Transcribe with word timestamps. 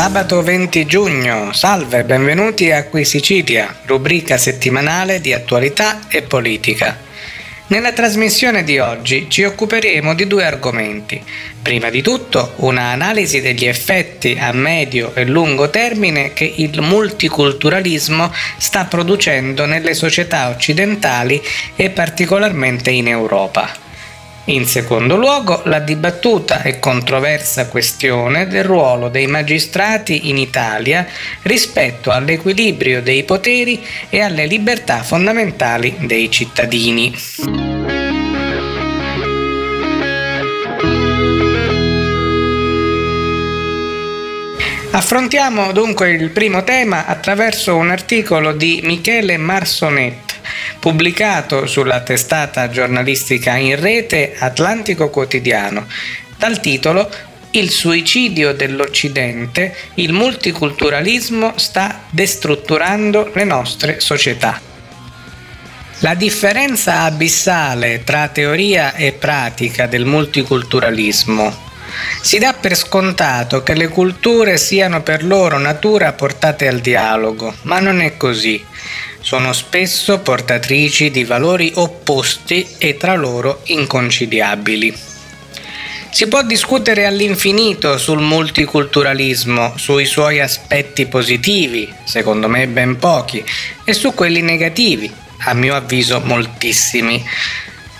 Sabato 0.00 0.40
20 0.40 0.86
giugno, 0.86 1.52
salve, 1.52 2.04
benvenuti 2.04 2.70
a 2.70 2.86
Qui 2.86 3.04
Sicilia, 3.04 3.80
rubrica 3.84 4.38
settimanale 4.38 5.20
di 5.20 5.34
attualità 5.34 6.08
e 6.08 6.22
politica. 6.22 6.96
Nella 7.66 7.92
trasmissione 7.92 8.64
di 8.64 8.78
oggi 8.78 9.26
ci 9.28 9.44
occuperemo 9.44 10.14
di 10.14 10.26
due 10.26 10.46
argomenti. 10.46 11.22
Prima 11.60 11.90
di 11.90 12.00
tutto 12.00 12.54
una 12.60 12.92
analisi 12.92 13.42
degli 13.42 13.66
effetti 13.66 14.38
a 14.40 14.52
medio 14.52 15.14
e 15.14 15.26
lungo 15.26 15.68
termine 15.68 16.32
che 16.32 16.50
il 16.50 16.80
multiculturalismo 16.80 18.32
sta 18.56 18.86
producendo 18.86 19.66
nelle 19.66 19.92
società 19.92 20.48
occidentali 20.48 21.42
e 21.76 21.90
particolarmente 21.90 22.90
in 22.90 23.06
Europa. 23.06 23.89
In 24.46 24.66
secondo 24.66 25.16
luogo, 25.16 25.60
la 25.66 25.78
dibattuta 25.78 26.62
e 26.62 26.78
controversa 26.78 27.68
questione 27.68 28.48
del 28.48 28.64
ruolo 28.64 29.08
dei 29.08 29.26
magistrati 29.26 30.28
in 30.28 30.38
Italia 30.38 31.06
rispetto 31.42 32.10
all'equilibrio 32.10 33.02
dei 33.02 33.22
poteri 33.22 33.84
e 34.08 34.20
alle 34.22 34.46
libertà 34.46 35.02
fondamentali 35.02 35.94
dei 36.00 36.30
cittadini. 36.30 37.14
Affrontiamo 44.92 45.70
dunque 45.72 46.10
il 46.10 46.30
primo 46.30 46.64
tema 46.64 47.06
attraverso 47.06 47.76
un 47.76 47.90
articolo 47.90 48.52
di 48.52 48.80
Michele 48.82 49.36
Marsonetti 49.36 50.29
pubblicato 50.78 51.66
sulla 51.66 52.00
testata 52.00 52.68
giornalistica 52.68 53.56
in 53.56 53.78
rete 53.78 54.34
Atlantico 54.38 55.10
Quotidiano, 55.10 55.86
dal 56.36 56.60
titolo 56.60 57.10
Il 57.50 57.70
suicidio 57.70 58.52
dell'Occidente, 58.54 59.74
il 59.94 60.12
multiculturalismo 60.12 61.54
sta 61.56 62.04
destrutturando 62.10 63.30
le 63.34 63.44
nostre 63.44 64.00
società. 64.00 64.60
La 66.02 66.14
differenza 66.14 67.00
abissale 67.00 68.04
tra 68.04 68.28
teoria 68.28 68.94
e 68.94 69.12
pratica 69.12 69.86
del 69.86 70.06
multiculturalismo. 70.06 71.68
Si 72.22 72.38
dà 72.38 72.54
per 72.54 72.74
scontato 72.74 73.62
che 73.62 73.74
le 73.74 73.88
culture 73.88 74.56
siano 74.56 75.02
per 75.02 75.24
loro 75.24 75.58
natura 75.58 76.12
portate 76.12 76.68
al 76.68 76.78
dialogo, 76.78 77.54
ma 77.62 77.80
non 77.80 78.00
è 78.00 78.16
così 78.16 78.64
sono 79.20 79.52
spesso 79.52 80.20
portatrici 80.20 81.10
di 81.10 81.24
valori 81.24 81.72
opposti 81.74 82.66
e 82.78 82.96
tra 82.96 83.14
loro 83.14 83.60
inconciliabili. 83.64 85.08
Si 86.12 86.26
può 86.26 86.42
discutere 86.42 87.06
all'infinito 87.06 87.96
sul 87.96 88.20
multiculturalismo, 88.20 89.74
sui 89.76 90.06
suoi 90.06 90.40
aspetti 90.40 91.06
positivi, 91.06 91.92
secondo 92.04 92.48
me 92.48 92.66
ben 92.66 92.96
pochi, 92.96 93.44
e 93.84 93.92
su 93.92 94.12
quelli 94.12 94.42
negativi, 94.42 95.10
a 95.44 95.54
mio 95.54 95.76
avviso 95.76 96.20
moltissimi. 96.20 97.24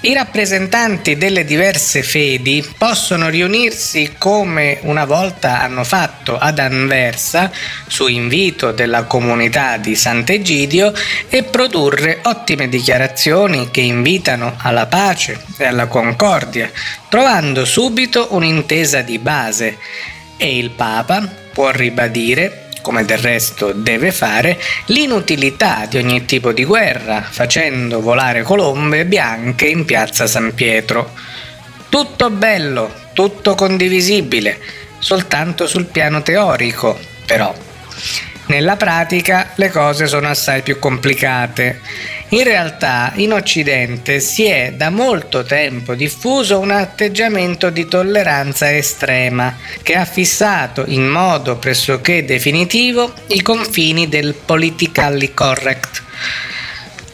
I 0.02 0.14
rappresentanti 0.14 1.18
delle 1.18 1.44
diverse 1.44 2.02
fedi 2.02 2.66
possono 2.78 3.28
riunirsi 3.28 4.14
come 4.16 4.78
una 4.84 5.04
volta 5.04 5.60
hanno 5.60 5.84
fatto 5.84 6.38
ad 6.38 6.58
Anversa, 6.58 7.52
su 7.86 8.06
invito 8.06 8.72
della 8.72 9.04
comunità 9.04 9.76
di 9.76 9.94
Sant'Egidio, 9.94 10.94
e 11.28 11.42
produrre 11.42 12.20
ottime 12.22 12.70
dichiarazioni 12.70 13.70
che 13.70 13.82
invitano 13.82 14.56
alla 14.62 14.86
pace 14.86 15.38
e 15.58 15.66
alla 15.66 15.86
concordia, 15.86 16.70
trovando 17.10 17.66
subito 17.66 18.28
un'intesa 18.30 19.02
di 19.02 19.18
base. 19.18 19.76
E 20.38 20.56
il 20.56 20.70
Papa 20.70 21.30
può 21.52 21.70
ribadire 21.72 22.69
come 22.82 23.04
del 23.04 23.18
resto 23.18 23.72
deve 23.72 24.12
fare, 24.12 24.60
l'inutilità 24.86 25.86
di 25.88 25.98
ogni 25.98 26.24
tipo 26.24 26.52
di 26.52 26.64
guerra, 26.64 27.22
facendo 27.22 28.00
volare 28.00 28.42
colombe 28.42 29.04
bianche 29.04 29.66
in 29.66 29.84
piazza 29.84 30.26
San 30.26 30.54
Pietro. 30.54 31.12
Tutto 31.88 32.30
bello, 32.30 32.92
tutto 33.12 33.54
condivisibile, 33.54 34.58
soltanto 34.98 35.66
sul 35.66 35.86
piano 35.86 36.22
teorico, 36.22 36.98
però. 37.26 37.54
Nella 38.46 38.76
pratica 38.76 39.50
le 39.54 39.70
cose 39.70 40.06
sono 40.08 40.28
assai 40.28 40.62
più 40.62 40.78
complicate 40.78 41.80
in 42.30 42.44
realtà 42.44 43.12
in 43.16 43.32
Occidente 43.32 44.20
si 44.20 44.44
è 44.44 44.72
da 44.72 44.90
molto 44.90 45.42
tempo 45.42 45.94
diffuso 45.94 46.58
un 46.58 46.70
atteggiamento 46.70 47.70
di 47.70 47.86
tolleranza 47.86 48.74
estrema 48.74 49.56
che 49.82 49.94
ha 49.94 50.04
fissato 50.04 50.84
in 50.86 51.06
modo 51.08 51.56
pressoché 51.56 52.24
definitivo 52.24 53.12
i 53.28 53.42
confini 53.42 54.08
del 54.08 54.34
politically 54.34 55.34
correct 55.34 56.02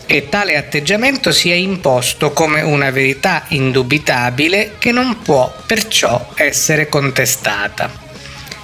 e 0.07 0.29
tale 0.29 0.57
atteggiamento 0.57 1.33
si 1.33 1.51
è 1.51 1.55
imposto 1.55 2.33
come 2.33 2.61
una 2.61 2.91
verità 2.91 3.45
indubitabile 3.49 4.75
che 4.79 4.93
non 4.93 5.21
può 5.23 5.53
perciò 5.67 6.33
essere 6.37 6.89
contestata. 6.89 7.91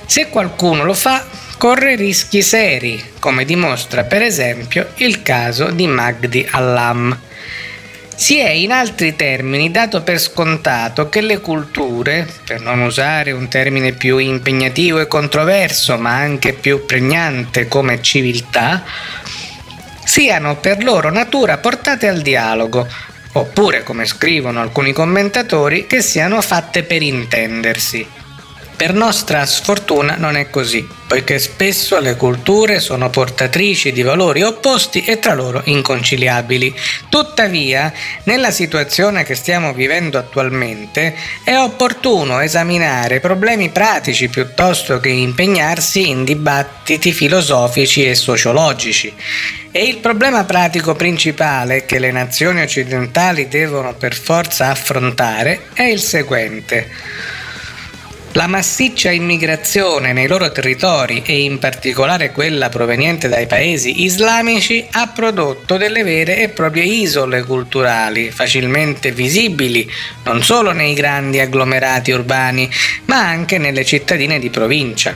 Se 0.06 0.28
qualcuno 0.28 0.84
lo 0.84 0.94
fa, 0.94 1.24
corre 1.62 1.94
rischi 1.94 2.42
seri, 2.42 3.00
come 3.20 3.44
dimostra 3.44 4.02
per 4.02 4.20
esempio 4.20 4.88
il 4.96 5.22
caso 5.22 5.70
di 5.70 5.86
Magdi 5.86 6.44
Allam. 6.50 7.16
Si 8.16 8.36
è 8.36 8.48
in 8.48 8.72
altri 8.72 9.14
termini 9.14 9.70
dato 9.70 10.02
per 10.02 10.18
scontato 10.18 11.08
che 11.08 11.20
le 11.20 11.38
culture, 11.38 12.26
per 12.44 12.62
non 12.62 12.80
usare 12.80 13.30
un 13.30 13.46
termine 13.46 13.92
più 13.92 14.18
impegnativo 14.18 14.98
e 14.98 15.06
controverso, 15.06 15.96
ma 15.98 16.16
anche 16.16 16.52
più 16.52 16.84
pregnante 16.84 17.68
come 17.68 18.02
civiltà, 18.02 18.82
siano 20.02 20.56
per 20.56 20.82
loro 20.82 21.12
natura 21.12 21.58
portate 21.58 22.08
al 22.08 22.22
dialogo, 22.22 22.88
oppure, 23.34 23.84
come 23.84 24.04
scrivono 24.04 24.60
alcuni 24.60 24.92
commentatori, 24.92 25.86
che 25.86 26.02
siano 26.02 26.40
fatte 26.40 26.82
per 26.82 27.02
intendersi. 27.02 28.21
Per 28.82 28.94
nostra 28.94 29.46
sfortuna 29.46 30.16
non 30.16 30.34
è 30.34 30.50
così, 30.50 30.84
poiché 31.06 31.38
spesso 31.38 32.00
le 32.00 32.16
culture 32.16 32.80
sono 32.80 33.10
portatrici 33.10 33.92
di 33.92 34.02
valori 34.02 34.42
opposti 34.42 35.04
e 35.04 35.20
tra 35.20 35.34
loro 35.34 35.62
inconciliabili. 35.66 36.74
Tuttavia, 37.08 37.92
nella 38.24 38.50
situazione 38.50 39.22
che 39.22 39.36
stiamo 39.36 39.72
vivendo 39.72 40.18
attualmente, 40.18 41.14
è 41.44 41.56
opportuno 41.56 42.40
esaminare 42.40 43.20
problemi 43.20 43.68
pratici 43.68 44.28
piuttosto 44.28 44.98
che 44.98 45.10
impegnarsi 45.10 46.08
in 46.08 46.24
dibattiti 46.24 47.12
filosofici 47.12 48.04
e 48.04 48.16
sociologici. 48.16 49.14
E 49.70 49.84
il 49.84 49.98
problema 49.98 50.42
pratico 50.42 50.96
principale 50.96 51.86
che 51.86 52.00
le 52.00 52.10
nazioni 52.10 52.62
occidentali 52.62 53.46
devono 53.46 53.94
per 53.94 54.16
forza 54.16 54.70
affrontare 54.70 55.66
è 55.72 55.84
il 55.84 56.00
seguente. 56.00 57.41
La 58.34 58.46
massiccia 58.46 59.10
immigrazione 59.10 60.14
nei 60.14 60.26
loro 60.26 60.50
territori 60.50 61.22
e 61.22 61.42
in 61.42 61.58
particolare 61.58 62.32
quella 62.32 62.70
proveniente 62.70 63.28
dai 63.28 63.46
paesi 63.46 64.04
islamici 64.04 64.86
ha 64.92 65.08
prodotto 65.08 65.76
delle 65.76 66.02
vere 66.02 66.38
e 66.38 66.48
proprie 66.48 66.84
isole 66.84 67.42
culturali 67.42 68.30
facilmente 68.30 69.12
visibili 69.12 69.86
non 70.24 70.42
solo 70.42 70.72
nei 70.72 70.94
grandi 70.94 71.40
agglomerati 71.40 72.10
urbani 72.12 72.70
ma 73.04 73.18
anche 73.18 73.58
nelle 73.58 73.84
cittadine 73.84 74.38
di 74.38 74.48
provincia. 74.48 75.14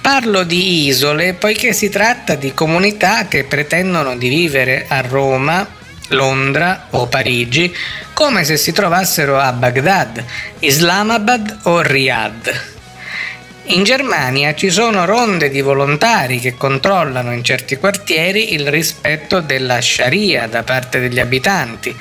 Parlo 0.00 0.42
di 0.42 0.86
isole 0.86 1.34
poiché 1.34 1.74
si 1.74 1.90
tratta 1.90 2.36
di 2.36 2.54
comunità 2.54 3.28
che 3.28 3.44
pretendono 3.44 4.16
di 4.16 4.30
vivere 4.30 4.86
a 4.88 5.02
Roma, 5.02 5.68
Londra 6.08 6.86
o 6.90 7.06
Parigi 7.06 7.74
come 8.12 8.44
se 8.44 8.56
si 8.56 8.72
trovassero 8.72 9.38
a 9.38 9.52
Baghdad, 9.52 10.24
Islamabad 10.60 11.58
o 11.64 11.80
Riyadh. 11.80 12.74
In 13.68 13.82
Germania 13.82 14.54
ci 14.54 14.70
sono 14.70 15.04
ronde 15.04 15.50
di 15.50 15.60
volontari 15.60 16.38
che 16.38 16.54
controllano 16.54 17.32
in 17.32 17.42
certi 17.42 17.76
quartieri 17.78 18.54
il 18.54 18.68
rispetto 18.68 19.40
della 19.40 19.80
Sharia 19.80 20.46
da 20.46 20.62
parte 20.62 21.00
degli 21.00 21.18
abitanti 21.18 21.94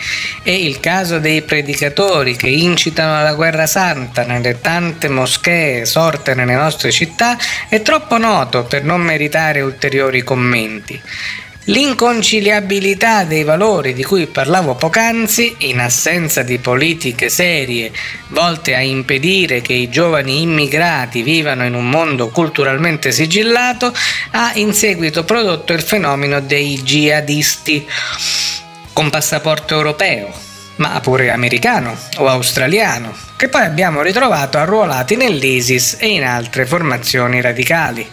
e 0.44 0.54
il 0.54 0.80
caso 0.80 1.18
dei 1.18 1.42
predicatori 1.42 2.36
che 2.36 2.50
incitano 2.50 3.18
alla 3.18 3.34
guerra 3.34 3.66
santa 3.66 4.24
nelle 4.26 4.62
tante 4.62 5.10
moschee 5.10 5.86
sorte 5.86 6.36
nelle 6.36 6.54
nostre 6.54 6.92
città 6.92 7.36
è 7.68 7.82
troppo 7.82 8.20
noto 8.20 8.66
per 8.66 8.84
non 8.84 9.02
meritare 9.02 9.62
ulteriori 9.62 10.22
commenti. 10.22 11.02
L'inconciliabilità 11.68 13.24
dei 13.24 13.44
valori 13.44 13.96
di 13.96 14.04
cui 14.04 14.28
parlavo 14.28 14.76
poc'anzi, 14.76 15.56
in 15.60 15.80
assenza 15.80 16.44
di 16.44 16.60
politiche 16.60 17.28
serie 17.30 17.92
volte 18.28 18.76
a 18.76 18.82
impedire 18.82 19.62
che 19.62 19.74
i 19.74 19.90
giovani 19.90 20.44
immigrati 20.44 21.24
vivano 21.24 21.66
in 21.66 21.74
un 21.74 21.90
mondo 21.90 22.30
culturalmente 22.30 23.12
sigillato, 23.12 23.92
ha 24.32 24.52
in 24.56 24.74
seguito 24.74 25.24
prodotto 25.24 25.74
il 25.74 25.82
fenomeno 25.82 26.40
dei 26.40 26.84
jihadisti 26.84 27.88
con 28.94 29.10
passaporto 29.10 29.74
europeo, 29.74 30.32
ma 30.76 31.00
pure 31.00 31.32
americano 31.32 31.98
o 32.18 32.28
australiano, 32.28 33.12
che 33.38 33.50
poi 33.50 33.64
abbiamo 33.64 34.04
ritrovato 34.04 34.60
arruolati 34.60 35.16
nell'ISIS 35.16 35.98
e 36.00 36.10
in 36.10 36.26
altre 36.26 36.68
formazioni 36.68 37.42
radicali. 37.42 38.08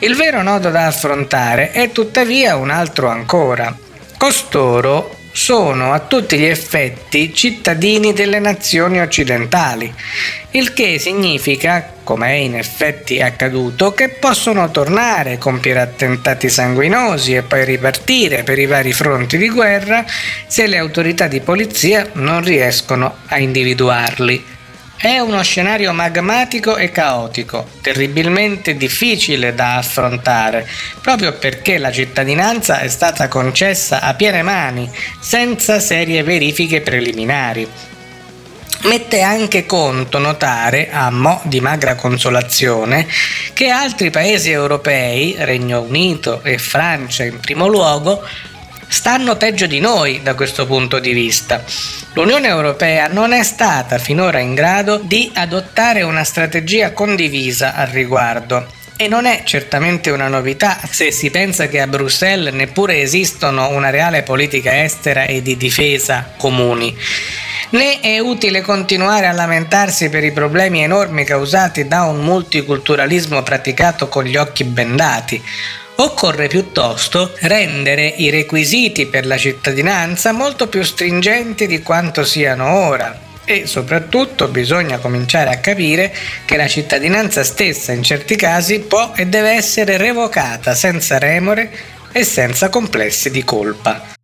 Il 0.00 0.14
vero 0.14 0.42
nodo 0.42 0.68
da 0.68 0.86
affrontare 0.88 1.70
è 1.70 1.90
tuttavia 1.90 2.56
un 2.56 2.68
altro 2.68 3.08
ancora. 3.08 3.74
Costoro 4.18 5.16
sono 5.32 5.94
a 5.94 6.00
tutti 6.00 6.36
gli 6.36 6.44
effetti 6.44 7.32
cittadini 7.32 8.12
delle 8.12 8.38
nazioni 8.38 9.00
occidentali, 9.00 9.90
il 10.50 10.74
che 10.74 10.98
significa, 10.98 11.94
come 12.04 12.28
è 12.28 12.34
in 12.34 12.56
effetti 12.56 13.22
accaduto, 13.22 13.92
che 13.94 14.10
possono 14.10 14.70
tornare, 14.70 15.38
compiere 15.38 15.80
attentati 15.80 16.50
sanguinosi 16.50 17.34
e 17.34 17.42
poi 17.42 17.64
ripartire 17.64 18.42
per 18.42 18.58
i 18.58 18.66
vari 18.66 18.92
fronti 18.92 19.38
di 19.38 19.48
guerra 19.48 20.04
se 20.46 20.66
le 20.66 20.76
autorità 20.76 21.26
di 21.26 21.40
polizia 21.40 22.06
non 22.14 22.42
riescono 22.42 23.16
a 23.28 23.38
individuarli. 23.38 24.55
È 24.98 25.18
uno 25.18 25.42
scenario 25.42 25.92
magmatico 25.92 26.76
e 26.76 26.90
caotico, 26.90 27.68
terribilmente 27.82 28.76
difficile 28.78 29.54
da 29.54 29.76
affrontare, 29.76 30.66
proprio 31.02 31.34
perché 31.34 31.76
la 31.76 31.92
cittadinanza 31.92 32.80
è 32.80 32.88
stata 32.88 33.28
concessa 33.28 34.00
a 34.00 34.14
piene 34.14 34.40
mani, 34.42 34.90
senza 35.20 35.80
serie 35.80 36.22
verifiche 36.22 36.80
preliminari. 36.80 37.68
Mette 38.84 39.20
anche 39.20 39.66
conto 39.66 40.18
notare, 40.18 40.88
a 40.90 41.10
mo' 41.10 41.42
di 41.44 41.60
magra 41.60 41.94
consolazione, 41.94 43.06
che 43.52 43.68
altri 43.68 44.10
paesi 44.10 44.50
europei, 44.50 45.36
Regno 45.38 45.82
Unito 45.82 46.42
e 46.42 46.56
Francia 46.56 47.22
in 47.22 47.38
primo 47.38 47.66
luogo, 47.66 48.26
stanno 48.88 49.36
peggio 49.36 49.66
di 49.66 49.78
noi 49.78 50.22
da 50.22 50.34
questo 50.34 50.64
punto 50.64 50.98
di 50.98 51.12
vista. 51.12 51.62
L'Unione 52.16 52.48
Europea 52.48 53.08
non 53.08 53.34
è 53.34 53.42
stata 53.42 53.98
finora 53.98 54.38
in 54.38 54.54
grado 54.54 54.96
di 54.96 55.30
adottare 55.34 56.00
una 56.00 56.24
strategia 56.24 56.92
condivisa 56.92 57.74
al 57.74 57.88
riguardo. 57.88 58.66
E 58.96 59.06
non 59.06 59.26
è 59.26 59.42
certamente 59.44 60.08
una 60.08 60.26
novità 60.26 60.78
se 60.90 61.12
si 61.12 61.30
pensa 61.30 61.68
che 61.68 61.78
a 61.78 61.86
Bruxelles 61.86 62.54
neppure 62.54 63.02
esistono 63.02 63.68
una 63.68 63.90
reale 63.90 64.22
politica 64.22 64.82
estera 64.82 65.26
e 65.26 65.42
di 65.42 65.58
difesa 65.58 66.32
comuni. 66.38 66.96
Né 67.72 68.00
è 68.00 68.18
utile 68.18 68.62
continuare 68.62 69.26
a 69.26 69.32
lamentarsi 69.32 70.08
per 70.08 70.24
i 70.24 70.32
problemi 70.32 70.82
enormi 70.82 71.22
causati 71.22 71.86
da 71.86 72.04
un 72.04 72.24
multiculturalismo 72.24 73.42
praticato 73.42 74.08
con 74.08 74.24
gli 74.24 74.36
occhi 74.36 74.64
bendati. 74.64 75.42
Occorre 75.98 76.46
piuttosto 76.46 77.32
rendere 77.40 78.06
i 78.06 78.28
requisiti 78.28 79.06
per 79.06 79.24
la 79.24 79.38
cittadinanza 79.38 80.32
molto 80.32 80.68
più 80.68 80.82
stringenti 80.82 81.66
di 81.66 81.82
quanto 81.82 82.22
siano 82.22 82.86
ora 82.86 83.18
e 83.46 83.66
soprattutto 83.66 84.48
bisogna 84.48 84.98
cominciare 84.98 85.50
a 85.50 85.58
capire 85.58 86.14
che 86.44 86.56
la 86.56 86.66
cittadinanza 86.66 87.44
stessa 87.44 87.92
in 87.92 88.02
certi 88.02 88.36
casi 88.36 88.80
può 88.80 89.12
e 89.16 89.26
deve 89.26 89.52
essere 89.52 89.96
revocata 89.96 90.74
senza 90.74 91.18
remore 91.18 91.70
e 92.12 92.24
senza 92.24 92.68
complessi 92.68 93.30
di 93.30 93.42
colpa. 93.42 94.15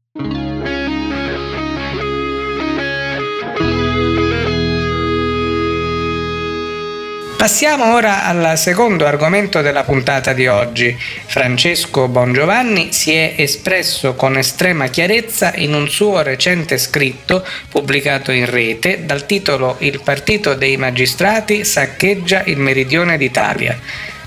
Passiamo 7.43 7.95
ora 7.95 8.25
al 8.27 8.57
secondo 8.57 9.05
argomento 9.05 9.63
della 9.63 9.83
puntata 9.83 10.33
di 10.33 10.47
oggi. 10.47 10.97
Francesco 11.27 12.07
Bongiovanni 12.07 12.93
si 12.93 13.15
è 13.15 13.35
espresso 13.37 14.15
con 14.15 14.39
estrema 14.39 14.87
chiarezza 14.87 15.53
in 15.57 15.75
un 15.75 15.89
suo 15.89 16.23
recente 16.23 16.79
scritto 16.79 17.45
pubblicato 17.69 18.31
in 18.31 18.49
rete 18.49 19.05
dal 19.05 19.27
titolo 19.27 19.75
Il 19.81 20.03
partito 20.05 20.55
dei 20.55 20.77
magistrati 20.77 21.65
saccheggia 21.65 22.45
il 22.45 22.59
meridione 22.59 23.19
d'Italia. 23.19 23.77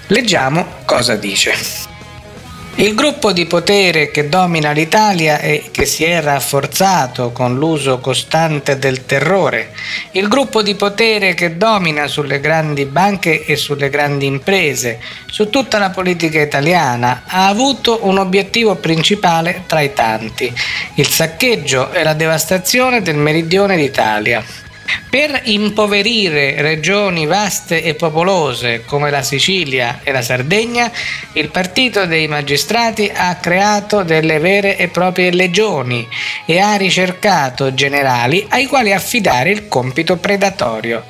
Leggiamo 0.08 0.80
cosa 0.84 1.16
dice. 1.16 1.85
Il 2.78 2.94
gruppo 2.94 3.32
di 3.32 3.46
potere 3.46 4.12
che 4.12 4.28
domina 4.28 4.72
l'Italia 4.72 5.40
e 5.40 5.70
che 5.72 5.86
si 5.86 6.04
è 6.04 6.20
rafforzato 6.20 7.32
con 7.32 7.56
l'uso 7.56 8.00
costante 8.00 8.78
del 8.78 9.06
terrore, 9.06 9.72
il 10.12 10.28
gruppo 10.28 10.62
di 10.62 10.76
potere 10.76 11.34
che 11.36 11.56
domina 11.56 12.08
sulle 12.08 12.42
grandi 12.42 12.84
banche 12.84 13.46
e 13.46 13.56
sulle 13.56 13.90
grandi 13.90 14.26
imprese, 14.26 15.00
su 15.26 15.50
tutta 15.50 15.78
la 15.78 15.90
politica 15.90 16.42
italiana, 16.42 17.24
ha 17.26 17.48
avuto 17.48 18.00
un 18.02 18.18
obiettivo 18.18 18.76
principale 18.76 19.64
tra 19.68 19.80
i 19.80 19.94
tanti, 19.94 20.54
il 20.96 21.08
saccheggio 21.08 21.94
e 21.94 22.04
la 22.04 22.14
devastazione 22.14 23.02
del 23.02 23.16
meridione 23.16 23.78
d'Italia. 23.78 24.65
Per 25.10 25.42
impoverire 25.46 26.62
regioni 26.62 27.26
vaste 27.26 27.82
e 27.82 27.96
popolose 27.96 28.84
come 28.86 29.10
la 29.10 29.24
Sicilia 29.24 30.02
e 30.04 30.12
la 30.12 30.22
Sardegna, 30.22 30.92
il 31.34 31.50
partito 31.50 32.06
dei 32.06 32.28
magistrati 32.28 33.12
ha 33.14 33.36
creato 33.36 34.04
delle 34.04 34.40
vere 34.40 34.78
e 34.78 34.90
proprie 34.90 35.32
legioni 35.32 36.08
e 36.46 36.60
ha 36.60 36.76
ricercato 36.76 37.74
generali 37.74 38.46
ai 38.50 38.66
quali 38.66 38.92
affidare 38.92 39.52
il 39.52 39.68
compito 39.68 40.18
predatorio. 40.18 41.06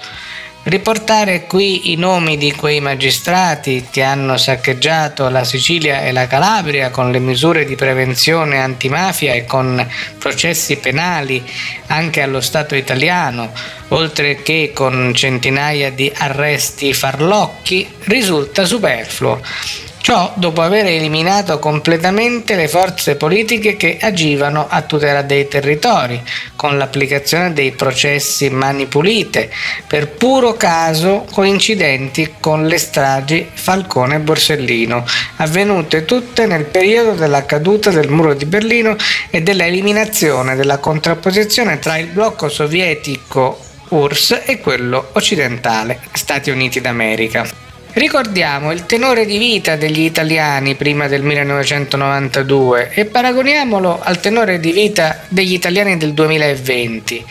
Riportare 0.67 1.45
qui 1.45 1.91
i 1.91 1.95
nomi 1.95 2.37
di 2.37 2.51
quei 2.51 2.79
magistrati 2.79 3.85
che 3.91 4.01
hanno 4.01 4.35
saccheggiato 4.35 5.29
la 5.29 5.43
Sicilia 5.43 6.01
e 6.01 6.11
la 6.11 6.25
Calabria 6.25 6.89
con 6.89 7.11
le 7.11 7.19
misure 7.19 7.65
di 7.65 7.75
prevenzione 7.75 8.57
antimafia 8.57 9.33
e 9.33 9.45
con 9.45 9.87
processi 10.17 10.77
penali 10.77 11.43
anche 11.85 12.23
allo 12.23 12.41
Stato 12.41 12.73
italiano, 12.73 13.51
oltre 13.89 14.41
che 14.41 14.71
con 14.73 15.13
centinaia 15.13 15.91
di 15.91 16.11
arresti 16.11 16.95
farlocchi, 16.95 17.87
risulta 18.05 18.65
superfluo. 18.65 19.39
Ciò 20.05 20.31
dopo 20.35 20.61
aver 20.61 20.85
eliminato 20.85 21.57
completamente 21.57 22.55
le 22.55 22.67
forze 22.67 23.15
politiche 23.15 23.75
che 23.75 23.97
agivano 23.99 24.67
a 24.69 24.83
tutela 24.83 25.23
dei 25.23 25.47
territori, 25.47 26.21
con 26.55 26.77
l'applicazione 26.77 27.53
dei 27.53 27.71
processi 27.71 28.51
mani 28.51 28.85
pulite, 28.85 29.51
per 29.87 30.09
puro 30.09 30.53
caso 30.53 31.25
coincidenti 31.31 32.35
con 32.39 32.67
le 32.67 32.77
stragi 32.77 33.49
Falcone 33.51 34.17
e 34.17 34.19
Borsellino, 34.19 35.03
avvenute 35.37 36.05
tutte 36.05 36.45
nel 36.45 36.65
periodo 36.65 37.13
della 37.13 37.43
caduta 37.47 37.89
del 37.89 38.11
muro 38.11 38.35
di 38.35 38.45
Berlino 38.45 38.95
e 39.31 39.41
della 39.41 39.65
eliminazione 39.65 40.55
della 40.55 40.77
contrapposizione 40.77 41.79
tra 41.79 41.97
il 41.97 42.09
blocco 42.09 42.47
sovietico 42.47 43.59
URSS 43.89 44.43
e 44.45 44.59
quello 44.59 45.09
occidentale, 45.13 45.99
Stati 46.13 46.51
Uniti 46.51 46.79
d'America. 46.79 47.64
Ricordiamo 47.95 48.73
il 48.73 48.85
tenore 48.85 49.25
di 49.25 49.37
vita 49.37 49.77
degli 49.77 50.01
italiani 50.01 50.75
prima 50.75 51.07
del 51.07 51.23
1992 51.23 52.89
e 52.89 53.05
paragoniamolo 53.05 54.01
al 54.01 54.19
tenore 54.19 54.59
di 54.59 54.73
vita 54.73 55.21
degli 55.29 55.53
italiani 55.53 55.95
del 55.95 56.11
2020. 56.11 57.25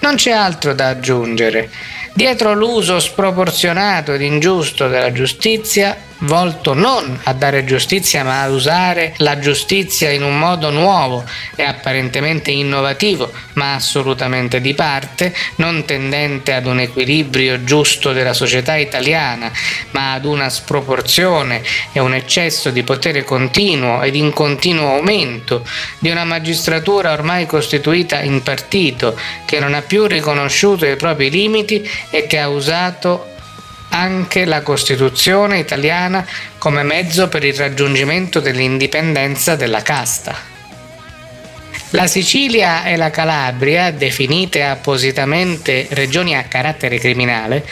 Non 0.00 0.16
c'è 0.16 0.32
altro 0.32 0.74
da 0.74 0.88
aggiungere. 0.88 1.70
Dietro 2.12 2.52
l'uso 2.52 3.00
sproporzionato 3.00 4.12
ed 4.12 4.20
ingiusto 4.20 4.88
della 4.88 5.10
giustizia 5.10 5.96
volto 6.20 6.74
non 6.74 7.18
a 7.24 7.32
dare 7.32 7.64
giustizia 7.64 8.24
ma 8.24 8.42
ad 8.42 8.52
usare 8.52 9.14
la 9.18 9.38
giustizia 9.38 10.10
in 10.10 10.22
un 10.22 10.38
modo 10.38 10.70
nuovo 10.70 11.24
e 11.54 11.62
apparentemente 11.62 12.50
innovativo, 12.50 13.30
ma 13.54 13.74
assolutamente 13.74 14.60
di 14.60 14.74
parte, 14.74 15.34
non 15.56 15.84
tendente 15.84 16.52
ad 16.52 16.66
un 16.66 16.80
equilibrio 16.80 17.64
giusto 17.64 18.12
della 18.12 18.32
società 18.32 18.76
italiana, 18.76 19.50
ma 19.92 20.14
ad 20.14 20.24
una 20.24 20.48
sproporzione 20.48 21.62
e 21.92 22.00
un 22.00 22.14
eccesso 22.14 22.70
di 22.70 22.82
potere 22.82 23.24
continuo 23.24 24.02
ed 24.02 24.14
in 24.14 24.32
continuo 24.32 24.94
aumento 24.94 25.66
di 25.98 26.10
una 26.10 26.24
magistratura 26.24 27.12
ormai 27.12 27.46
costituita 27.46 28.20
in 28.20 28.42
partito 28.42 29.18
che 29.44 29.58
non 29.58 29.74
ha 29.74 29.82
più 29.82 30.06
riconosciuto 30.06 30.86
i 30.86 30.96
propri 30.96 31.30
limiti 31.30 31.88
e 32.10 32.26
che 32.26 32.38
ha 32.38 32.48
usato 32.48 33.30
anche 33.90 34.44
la 34.44 34.62
Costituzione 34.62 35.58
italiana 35.58 36.26
come 36.58 36.82
mezzo 36.82 37.28
per 37.28 37.44
il 37.44 37.54
raggiungimento 37.54 38.40
dell'indipendenza 38.40 39.56
della 39.56 39.82
casta. 39.82 40.50
La 41.90 42.06
Sicilia 42.06 42.84
e 42.84 42.96
la 42.96 43.10
Calabria, 43.10 43.90
definite 43.90 44.62
appositamente 44.62 45.88
regioni 45.90 46.36
a 46.36 46.44
carattere 46.44 46.98
criminale, 46.98 47.66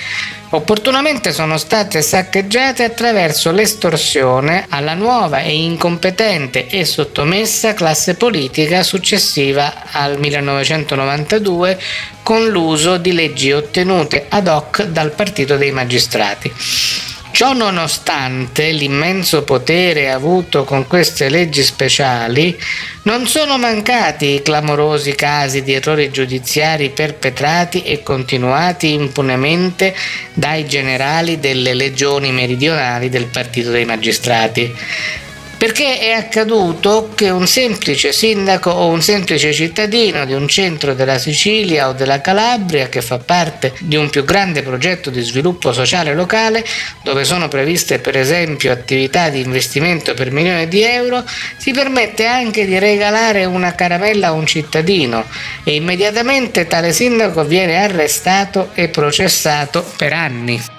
opportunamente 0.51 1.33
sono 1.33 1.59
state 1.59 2.01
saccheggiate 2.01 2.85
attraverso 2.85 3.51
l'estorsione 3.51 4.67
alla 4.69 4.95
nuova 4.95 5.41
e 5.41 5.55
incompetente 5.55 6.67
e 6.69 6.85
sottomessa 6.85 7.75
classe 7.75 8.15
politica 8.15 8.83
successiva 8.83 9.91
al 9.93 10.19
1992 10.19 11.79
con 12.23 12.47
l'uso 12.49 12.97
di 12.97 13.13
leggi 13.13 13.53
ottenute 13.53 14.27
ad 14.29 14.49
hoc 14.49 14.85
dal 14.85 15.11
Partito 15.11 15.57
dei 15.57 15.73
Magistrati. 15.73 17.18
Ciò 17.31 17.53
nonostante 17.53 18.73
l'immenso 18.73 19.45
potere 19.45 20.11
avuto 20.11 20.65
con 20.65 20.87
queste 20.89 21.29
leggi 21.29 21.63
speciali, 21.63 22.59
non 23.03 23.27
sono 23.27 23.59
mancati 23.59 24.35
i 24.35 24.43
clamorosi 24.43 25.15
casi 25.15 25.63
di 25.63 25.73
errori 25.73 26.11
giudiziari 26.11 26.91
perpetrati 26.91 27.83
e 27.83 28.03
continuati 28.03 28.93
impunemente 28.93 29.95
dai 30.35 30.67
generali 30.67 31.39
delle 31.39 31.75
legioni 31.75 32.33
meridionali 32.33 33.09
del 33.09 33.27
Partito 33.27 33.71
dei 33.71 33.85
Magistrati 33.85 34.75
perché 35.59 35.99
è 35.99 36.13
accaduto 36.13 37.11
che 37.17 37.31
un 37.31 37.49
semplice 37.49 38.13
sindaco 38.13 38.71
o 38.71 38.87
un 38.87 39.03
semplice 39.03 39.53
cittadino 39.53 40.25
di 40.25 40.33
un 40.33 40.47
centro 40.47 40.95
della 40.95 41.19
Sicilia 41.19 41.89
o 41.89 41.93
della 41.93 42.21
Calabria 42.21 42.89
che 42.89 43.03
fa 43.03 43.19
parte 43.19 43.75
di 43.81 43.97
un 43.97 44.09
più 44.09 44.25
grande 44.25 44.63
progetto 44.63 45.11
di 45.11 45.21
sviluppo 45.21 45.73
sociale 45.73 46.15
locale 46.15 46.65
dove 47.03 47.25
sono 47.25 47.49
previste 47.49 47.99
per 47.99 48.17
esempio 48.17 48.71
attività 48.71 49.31
di 49.31 49.41
investimento 49.41 50.15
per 50.15 50.31
milioni 50.31 50.69
di 50.69 50.83
euro 50.83 51.25
si 51.57 51.73
permette 51.73 52.25
anche 52.25 52.65
di 52.65 52.79
regalare 52.79 53.45
una 53.45 53.75
caramella 53.75 54.29
a 54.29 54.33
un 54.33 54.47
cittadino 54.47 55.25
e 55.65 55.75
immediatamente 55.75 56.69
tale 56.69 56.93
sindaco 56.93 57.45
viene 57.45 57.83
arrestato 57.83 58.71
e 58.75 58.89
processato 58.89 59.85
per 59.97 60.13
anni. 60.13 60.78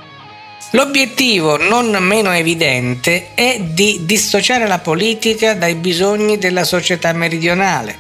L'obiettivo 0.74 1.58
non 1.58 1.90
meno 2.00 2.32
evidente 2.32 3.30
è 3.34 3.60
di 3.60 4.02
dissociare 4.04 4.68
la 4.68 4.78
politica 4.78 5.56
dai 5.56 5.74
bisogni 5.74 6.38
della 6.38 6.64
società 6.64 7.12
meridionale 7.12 7.98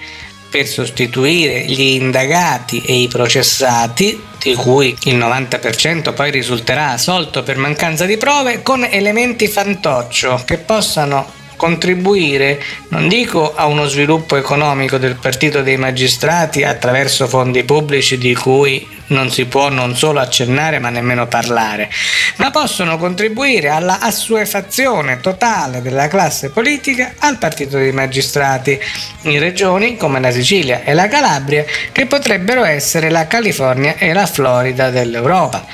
per 0.51 0.67
sostituire 0.67 1.65
gli 1.65 1.81
indagati 1.81 2.81
e 2.81 3.01
i 3.01 3.07
processati, 3.07 4.21
di 4.39 4.53
cui 4.53 4.95
il 5.05 5.17
90% 5.17 6.13
poi 6.13 6.29
risulterà 6.29 6.91
assolto 6.91 7.41
per 7.41 7.57
mancanza 7.57 8.05
di 8.05 8.17
prove, 8.17 8.61
con 8.61 8.85
elementi 8.87 9.47
fantoccio 9.47 10.43
che 10.45 10.57
possano 10.57 11.37
contribuire, 11.55 12.61
non 12.89 13.07
dico 13.07 13.53
a 13.53 13.65
uno 13.65 13.87
sviluppo 13.87 14.35
economico 14.35 14.97
del 14.97 15.15
Partito 15.15 15.63
dei 15.63 15.77
Magistrati 15.77 16.63
attraverso 16.63 17.27
fondi 17.27 17.63
pubblici 17.63 18.17
di 18.17 18.33
cui 18.35 18.87
non 19.09 19.29
si 19.31 19.45
può 19.45 19.69
non 19.69 19.95
solo 19.95 20.19
accennare 20.19 20.79
ma 20.79 20.89
nemmeno 20.89 21.27
parlare, 21.27 21.89
ma 22.37 22.51
possono 22.51 22.97
contribuire 22.97 23.69
alla 23.69 23.99
assuefazione 23.99 25.19
totale 25.19 25.81
della 25.81 26.07
classe 26.07 26.49
politica 26.49 27.13
al 27.19 27.37
Partito 27.37 27.77
dei 27.77 27.91
Magistrati 27.91 28.79
in 29.23 29.39
regioni 29.39 29.97
come 29.97 30.19
la 30.19 30.31
Sicilia 30.31 30.83
e 30.83 30.93
la 30.93 31.07
Calabria 31.07 31.63
che 31.91 32.05
potrebbero 32.05 32.63
essere 32.63 33.09
la 33.09 33.27
California 33.27 33.95
e 33.97 34.13
la 34.13 34.25
Florida 34.25 34.89
dell'Europa 34.89 35.65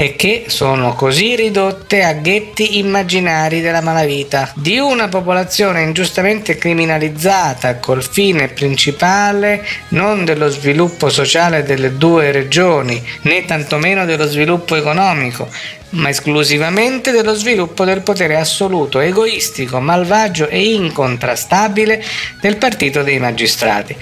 e 0.00 0.16
che 0.16 0.44
sono 0.46 0.94
così 0.94 1.36
ridotte 1.36 2.02
a 2.02 2.14
ghetti 2.14 2.78
immaginari 2.78 3.60
della 3.60 3.82
malavita. 3.82 4.50
Di 4.54 4.78
una 4.78 5.08
popolazione 5.08 5.82
ingiustamente 5.82 6.56
criminalizzata 6.56 7.76
col 7.76 8.02
fine 8.02 8.48
principale 8.48 9.62
non 9.88 10.24
dello 10.24 10.48
sviluppo 10.48 11.10
sociale 11.10 11.64
delle 11.64 11.98
due 11.98 12.32
regioni, 12.32 12.79
né 12.82 13.44
tantomeno 13.44 14.04
dello 14.04 14.26
sviluppo 14.26 14.74
economico, 14.74 15.48
ma 15.90 16.08
esclusivamente 16.08 17.10
dello 17.10 17.34
sviluppo 17.34 17.84
del 17.84 18.02
potere 18.02 18.36
assoluto, 18.36 19.00
egoistico, 19.00 19.80
malvagio 19.80 20.48
e 20.48 20.72
incontrastabile 20.72 22.02
del 22.40 22.56
partito 22.56 23.02
dei 23.02 23.18
magistrati. 23.18 23.96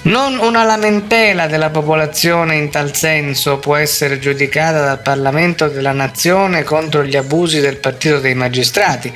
Non 0.00 0.38
una 0.38 0.62
lamentela 0.62 1.48
della 1.48 1.70
popolazione 1.70 2.54
in 2.54 2.70
tal 2.70 2.94
senso 2.94 3.58
può 3.58 3.74
essere 3.74 4.20
giudicata 4.20 4.84
dal 4.84 5.00
Parlamento 5.02 5.68
della 5.68 5.92
Nazione 5.92 6.62
contro 6.62 7.04
gli 7.04 7.16
abusi 7.16 7.58
del 7.60 7.76
Partito 7.76 8.20
dei 8.20 8.34
Magistrati, 8.34 9.12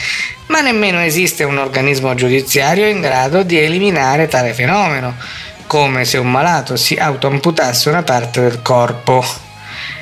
ma 0.46 0.60
nemmeno 0.60 1.00
esiste 1.00 1.44
un 1.44 1.56
organismo 1.56 2.14
giudiziario 2.14 2.88
in 2.88 3.00
grado 3.00 3.44
di 3.44 3.58
eliminare 3.58 4.26
tale 4.26 4.52
fenomeno, 4.54 5.16
come 5.72 6.04
se 6.04 6.18
un 6.18 6.30
malato 6.30 6.76
si 6.76 6.96
autoamputasse 6.96 7.88
una 7.88 8.02
parte 8.02 8.42
del 8.42 8.60
corpo. 8.60 9.24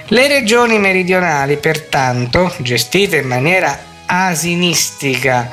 Le 0.09 0.27
regioni 0.27 0.81
meridionali, 0.81 1.59
pertanto, 1.59 2.53
gestite 2.59 3.19
in 3.19 3.29
maniera 3.29 3.79
asinistica, 4.07 5.49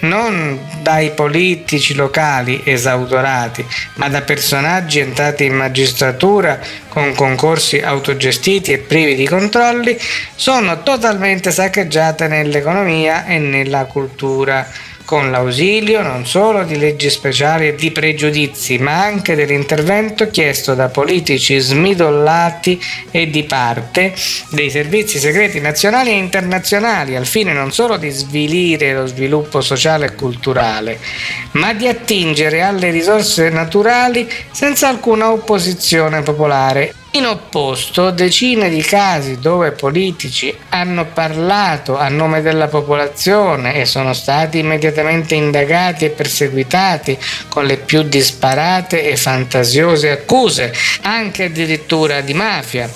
non 0.00 0.58
dai 0.80 1.12
politici 1.12 1.94
locali 1.94 2.62
esautorati, 2.64 3.64
ma 3.94 4.08
da 4.08 4.22
personaggi 4.22 4.98
entrati 4.98 5.44
in 5.44 5.54
magistratura 5.54 6.58
con 6.88 7.14
concorsi 7.14 7.78
autogestiti 7.78 8.72
e 8.72 8.78
privi 8.78 9.14
di 9.14 9.28
controlli, 9.28 9.96
sono 10.34 10.82
totalmente 10.82 11.52
saccheggiate 11.52 12.26
nell'economia 12.26 13.24
e 13.26 13.38
nella 13.38 13.84
cultura 13.84 14.66
con 15.12 15.30
l'ausilio 15.30 16.00
non 16.00 16.24
solo 16.24 16.64
di 16.64 16.78
leggi 16.78 17.10
speciali 17.10 17.68
e 17.68 17.74
di 17.74 17.90
pregiudizi, 17.90 18.78
ma 18.78 19.04
anche 19.04 19.34
dell'intervento 19.34 20.30
chiesto 20.30 20.72
da 20.72 20.88
politici 20.88 21.58
smidollati 21.58 22.80
e 23.10 23.28
di 23.28 23.44
parte 23.44 24.14
dei 24.52 24.70
servizi 24.70 25.18
segreti 25.18 25.60
nazionali 25.60 26.12
e 26.12 26.16
internazionali, 26.16 27.14
al 27.14 27.26
fine 27.26 27.52
non 27.52 27.72
solo 27.72 27.98
di 27.98 28.08
svilire 28.08 28.94
lo 28.94 29.04
sviluppo 29.04 29.60
sociale 29.60 30.06
e 30.06 30.14
culturale, 30.14 30.98
ma 31.50 31.74
di 31.74 31.86
attingere 31.88 32.62
alle 32.62 32.90
risorse 32.90 33.50
naturali 33.50 34.26
senza 34.50 34.88
alcuna 34.88 35.30
opposizione 35.30 36.22
popolare 36.22 36.94
in 37.14 37.26
opposto, 37.26 38.10
decine 38.10 38.70
di 38.70 38.80
casi 38.80 39.38
dove 39.38 39.72
politici 39.72 40.54
hanno 40.70 41.04
parlato 41.06 41.98
a 41.98 42.08
nome 42.08 42.40
della 42.40 42.68
popolazione 42.68 43.74
e 43.74 43.84
sono 43.84 44.14
stati 44.14 44.58
immediatamente 44.58 45.34
indagati 45.34 46.06
e 46.06 46.10
perseguitati 46.10 47.18
con 47.48 47.66
le 47.66 47.76
più 47.76 48.02
disparate 48.02 49.04
e 49.04 49.16
fantasiose 49.16 50.10
accuse, 50.10 50.72
anche 51.02 51.44
addirittura 51.44 52.22
di 52.22 52.32
mafia. 52.32 52.90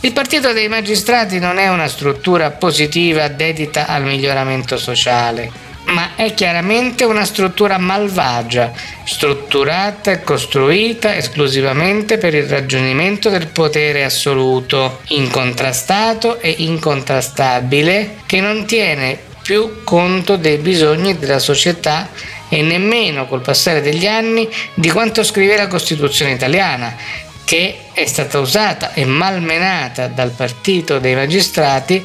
Il 0.00 0.12
Partito 0.12 0.52
dei 0.52 0.68
Magistrati 0.68 1.40
non 1.40 1.58
è 1.58 1.68
una 1.68 1.88
struttura 1.88 2.52
positiva 2.52 3.26
dedita 3.26 3.86
al 3.86 4.04
miglioramento 4.04 4.76
sociale 4.76 5.65
ma 5.86 6.14
è 6.16 6.34
chiaramente 6.34 7.04
una 7.04 7.24
struttura 7.24 7.78
malvagia, 7.78 8.72
strutturata 9.04 10.10
e 10.10 10.22
costruita 10.22 11.16
esclusivamente 11.16 12.18
per 12.18 12.34
il 12.34 12.44
raggiungimento 12.44 13.28
del 13.28 13.48
potere 13.48 14.04
assoluto, 14.04 15.00
incontrastato 15.08 16.40
e 16.40 16.54
incontrastabile, 16.58 18.16
che 18.26 18.40
non 18.40 18.66
tiene 18.66 19.18
più 19.42 19.84
conto 19.84 20.36
dei 20.36 20.56
bisogni 20.56 21.18
della 21.18 21.38
società 21.38 22.08
e 22.48 22.62
nemmeno 22.62 23.26
col 23.26 23.42
passare 23.42 23.80
degli 23.80 24.06
anni 24.06 24.48
di 24.74 24.90
quanto 24.90 25.22
scrive 25.22 25.56
la 25.56 25.68
Costituzione 25.68 26.32
italiana, 26.32 26.96
che 27.44 27.78
è 27.92 28.04
stata 28.06 28.40
usata 28.40 28.92
e 28.92 29.04
malmenata 29.04 30.08
dal 30.08 30.30
Partito 30.30 30.98
dei 30.98 31.14
Magistrati 31.14 32.04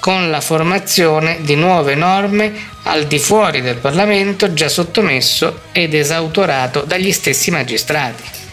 con 0.00 0.30
la 0.30 0.40
formazione 0.40 1.38
di 1.40 1.54
nuove 1.54 1.94
norme 1.94 2.52
al 2.84 3.06
di 3.06 3.18
fuori 3.18 3.60
del 3.60 3.76
Parlamento 3.76 4.52
già 4.52 4.68
sottomesso 4.68 5.60
ed 5.72 5.94
esautorato 5.94 6.82
dagli 6.82 7.12
stessi 7.12 7.50
magistrati. 7.50 8.47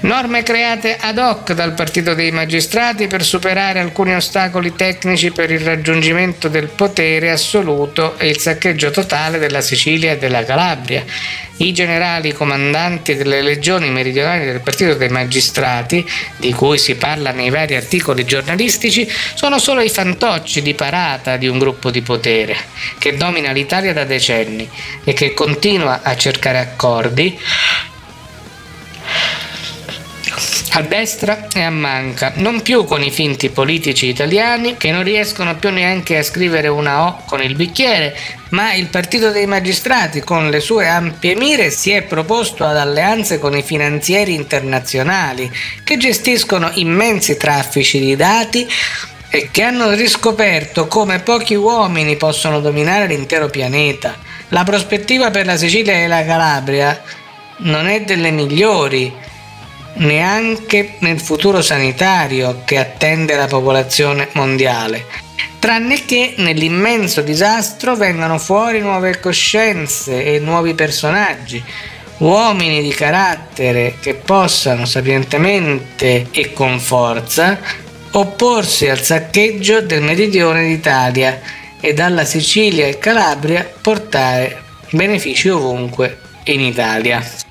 Norme 0.00 0.44
create 0.44 0.96
ad 0.96 1.18
hoc 1.18 1.54
dal 1.54 1.74
Partito 1.74 2.14
dei 2.14 2.30
Magistrati 2.30 3.08
per 3.08 3.24
superare 3.24 3.80
alcuni 3.80 4.14
ostacoli 4.14 4.76
tecnici 4.76 5.32
per 5.32 5.50
il 5.50 5.58
raggiungimento 5.58 6.46
del 6.46 6.68
potere 6.68 7.32
assoluto 7.32 8.16
e 8.16 8.28
il 8.28 8.38
saccheggio 8.38 8.92
totale 8.92 9.38
della 9.38 9.60
Sicilia 9.60 10.12
e 10.12 10.18
della 10.18 10.44
Calabria. 10.44 11.04
I 11.56 11.72
generali 11.72 12.32
comandanti 12.32 13.16
delle 13.16 13.42
legioni 13.42 13.90
meridionali 13.90 14.44
del 14.44 14.60
Partito 14.60 14.94
dei 14.94 15.08
Magistrati, 15.08 16.08
di 16.36 16.52
cui 16.52 16.78
si 16.78 16.94
parla 16.94 17.32
nei 17.32 17.50
vari 17.50 17.74
articoli 17.74 18.24
giornalistici, 18.24 19.10
sono 19.34 19.58
solo 19.58 19.80
i 19.80 19.88
fantocci 19.88 20.62
di 20.62 20.74
parata 20.74 21.36
di 21.36 21.48
un 21.48 21.58
gruppo 21.58 21.90
di 21.90 22.02
potere 22.02 22.56
che 22.98 23.16
domina 23.16 23.50
l'Italia 23.50 23.92
da 23.92 24.04
decenni 24.04 24.70
e 25.02 25.12
che 25.12 25.34
continua 25.34 26.02
a 26.04 26.16
cercare 26.16 26.58
accordi 26.58 27.36
a 30.72 30.82
destra 30.82 31.48
e 31.52 31.62
a 31.62 31.70
manca, 31.70 32.32
non 32.36 32.62
più 32.62 32.84
con 32.84 33.02
i 33.02 33.10
finti 33.10 33.50
politici 33.50 34.06
italiani 34.06 34.76
che 34.76 34.90
non 34.90 35.02
riescono 35.02 35.56
più 35.56 35.70
neanche 35.70 36.18
a 36.18 36.22
scrivere 36.22 36.68
una 36.68 37.06
O 37.06 37.22
con 37.26 37.42
il 37.42 37.54
bicchiere, 37.54 38.16
ma 38.50 38.74
il 38.74 38.86
Partito 38.86 39.30
dei 39.30 39.46
Magistrati 39.46 40.20
con 40.20 40.50
le 40.50 40.60
sue 40.60 40.86
ampie 40.86 41.34
mire 41.34 41.70
si 41.70 41.90
è 41.90 42.02
proposto 42.02 42.64
ad 42.64 42.76
alleanze 42.76 43.38
con 43.38 43.56
i 43.56 43.62
finanzieri 43.62 44.34
internazionali 44.34 45.50
che 45.84 45.96
gestiscono 45.96 46.70
immensi 46.74 47.36
traffici 47.36 47.98
di 47.98 48.16
dati 48.16 48.68
e 49.30 49.48
che 49.50 49.62
hanno 49.62 49.90
riscoperto 49.92 50.86
come 50.86 51.20
pochi 51.20 51.54
uomini 51.54 52.16
possono 52.16 52.60
dominare 52.60 53.06
l'intero 53.06 53.48
pianeta. 53.48 54.16
La 54.48 54.64
prospettiva 54.64 55.30
per 55.30 55.46
la 55.46 55.56
Sicilia 55.56 55.94
e 55.94 56.06
la 56.06 56.24
Calabria 56.24 57.02
non 57.58 57.86
è 57.86 58.02
delle 58.02 58.30
migliori 58.30 59.26
neanche 59.94 60.94
nel 61.00 61.20
futuro 61.20 61.62
sanitario 61.62 62.62
che 62.64 62.78
attende 62.78 63.34
la 63.34 63.46
popolazione 63.46 64.28
mondiale. 64.32 65.26
tranne 65.58 66.04
che 66.04 66.34
nell'immenso 66.36 67.20
disastro 67.20 67.96
vengano 67.96 68.38
fuori 68.38 68.80
nuove 68.80 69.18
coscienze 69.18 70.24
e 70.24 70.38
nuovi 70.38 70.74
personaggi, 70.74 71.62
uomini 72.18 72.80
di 72.80 72.90
carattere 72.90 73.96
che 74.00 74.14
possano 74.14 74.86
sapientemente 74.86 76.28
e 76.30 76.52
con 76.52 76.78
forza 76.78 77.58
opporsi 78.12 78.88
al 78.88 79.00
saccheggio 79.00 79.80
del 79.82 80.02
meridione 80.02 80.66
d'Italia 80.66 81.40
e 81.80 81.92
dalla 81.92 82.24
Sicilia 82.24 82.86
e 82.86 82.98
Calabria 82.98 83.68
portare 83.80 84.62
benefici 84.90 85.48
ovunque 85.48 86.18
in 86.44 86.60
Italia. 86.60 87.47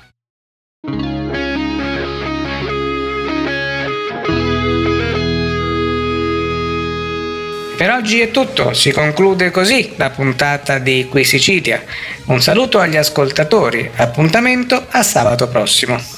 Per 7.78 7.92
oggi 7.92 8.18
è 8.18 8.32
tutto, 8.32 8.74
si 8.74 8.90
conclude 8.90 9.52
così 9.52 9.92
la 9.94 10.10
puntata 10.10 10.80
di 10.80 11.06
Qui 11.08 11.22
Sicilia. 11.22 11.80
Un 12.24 12.42
saluto 12.42 12.80
agli 12.80 12.96
ascoltatori, 12.96 13.88
appuntamento 13.94 14.84
a 14.90 15.04
sabato 15.04 15.46
prossimo. 15.46 16.17